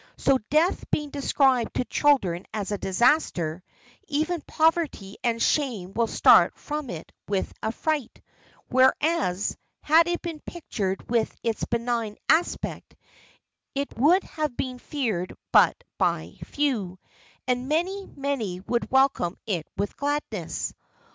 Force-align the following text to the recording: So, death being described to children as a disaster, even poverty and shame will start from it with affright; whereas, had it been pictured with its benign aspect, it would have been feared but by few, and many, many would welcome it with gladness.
So, 0.17 0.39
death 0.49 0.89
being 0.89 1.11
described 1.11 1.75
to 1.75 1.85
children 1.85 2.47
as 2.55 2.71
a 2.71 2.77
disaster, 2.79 3.61
even 4.07 4.41
poverty 4.47 5.17
and 5.23 5.39
shame 5.39 5.93
will 5.93 6.07
start 6.07 6.57
from 6.57 6.89
it 6.89 7.11
with 7.27 7.53
affright; 7.61 8.19
whereas, 8.67 9.55
had 9.81 10.07
it 10.07 10.23
been 10.23 10.39
pictured 10.39 11.07
with 11.07 11.31
its 11.43 11.65
benign 11.65 12.17
aspect, 12.29 12.95
it 13.75 13.95
would 13.95 14.23
have 14.23 14.57
been 14.57 14.79
feared 14.79 15.35
but 15.51 15.77
by 15.99 16.33
few, 16.45 16.97
and 17.47 17.69
many, 17.69 18.07
many 18.15 18.59
would 18.61 18.89
welcome 18.89 19.37
it 19.45 19.67
with 19.77 19.95
gladness. 19.97 20.73